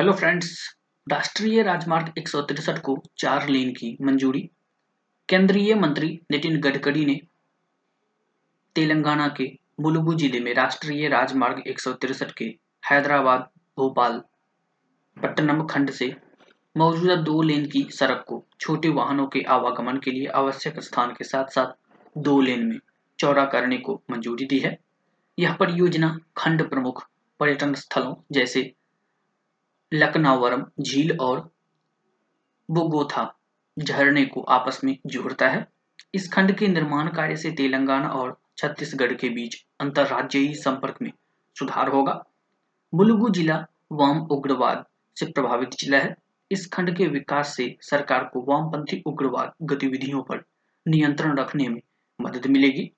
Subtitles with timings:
[0.00, 0.76] Hello friends
[1.10, 2.28] राष्ट्रीय राजमार्ग एक
[2.78, 4.40] को चार लेन की मंजूरी।
[5.28, 7.20] केंद्रीय मंत्री नितिन गडकरी ने
[8.74, 9.50] तेलंगाना के
[9.80, 11.80] मुलुगु ज़िले में राष्ट्रीय राजमार्ग एक
[12.38, 12.44] के
[12.90, 13.40] हैदराबाद,
[13.78, 14.22] भोपाल,
[15.22, 16.16] पट्टनम खंड से
[16.76, 21.24] मौजूदा दो लेन की सड़क को छोटे वाहनों के आवागमन के लिए आवश्यक स्थान के
[21.24, 21.66] साथ साथ
[22.18, 22.78] दो लेन में
[23.18, 24.78] चौड़ा करने को मंजूरी दी है।
[25.38, 27.08] यह परियोजना खंड प्रमुख
[27.40, 28.72] पर्यटन स्थलों जैसे
[29.92, 31.50] लकनावरम झील और
[32.70, 33.38] बोगोथा
[33.78, 35.66] झरने को आपस में जोड़ता है।
[36.14, 41.12] इस खंड के निर्माण कार्य से तेलंगाना और छत्तीसगढ़ के बीच अंतर्राज्यीय संपर्क में
[41.58, 42.24] सुधार होगा।
[42.94, 44.84] मुलुगु जिला वाम उग्रवाद
[45.16, 46.16] से प्रभावित जिला है।
[46.50, 50.44] इस खंड के विकास से सरकार को वामपंथी उग्रवाद गतिविधियों पर
[50.88, 51.80] नियंत्रण रखने में
[52.20, 52.92] मदद मिलेगी।